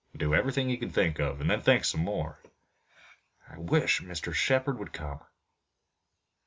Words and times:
Do 0.17 0.33
everything 0.33 0.67
you 0.71 0.79
can 0.79 0.89
think 0.89 1.19
of, 1.19 1.41
and 1.41 1.47
then 1.51 1.61
think 1.61 1.81
of 1.81 1.85
some 1.85 2.01
more. 2.03 2.41
I 3.47 3.59
wish 3.59 4.01
Mr. 4.01 4.33
Shepard 4.33 4.79
would 4.79 4.93
come!" 4.93 5.19